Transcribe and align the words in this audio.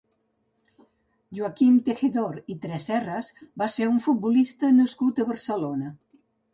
Joaquim 1.39 1.75
Tejedor 1.91 2.41
i 2.55 2.57
Treserras 2.65 3.31
va 3.65 3.71
ser 3.77 3.93
un 3.95 4.03
futbolista 4.09 4.77
nascut 4.83 5.27
a 5.27 5.31
Barcelona. 5.33 5.97